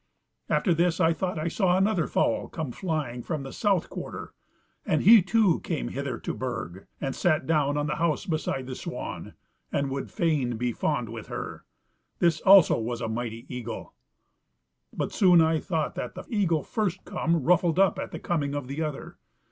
"After 0.49 0.73
this 0.73 0.99
I 0.99 1.13
thought 1.13 1.37
I 1.37 1.47
saw 1.47 1.77
another 1.77 2.07
fowl 2.07 2.47
come 2.49 2.71
flying 2.71 3.21
from 3.21 3.43
the 3.43 3.53
south 3.53 3.87
quarter, 3.87 4.33
and 4.83 5.03
he, 5.03 5.21
too, 5.21 5.59
came 5.59 5.89
hither 5.89 6.17
to 6.17 6.33
Burg, 6.33 6.87
and 6.99 7.15
sat 7.15 7.45
down 7.45 7.77
on 7.77 7.85
the 7.85 7.97
house 7.97 8.25
beside 8.25 8.65
the 8.65 8.73
swan, 8.73 9.35
and 9.71 9.91
would 9.91 10.09
fain 10.09 10.57
be 10.57 10.71
fond 10.71 11.09
with 11.09 11.27
her. 11.27 11.65
This 12.17 12.41
also 12.41 12.79
was 12.79 12.99
a 12.99 13.07
mighty 13.07 13.45
eagle. 13.47 13.93
"But 14.91 15.11
soon 15.11 15.39
I 15.39 15.59
thought 15.59 15.93
that 15.93 16.15
the 16.15 16.25
eagle 16.29 16.63
first 16.63 17.05
come 17.05 17.43
ruffled 17.43 17.77
up 17.77 17.99
at 17.99 18.09
the 18.09 18.17
coming 18.17 18.55
of 18.55 18.65
the 18.67 18.81
other. 18.81 19.19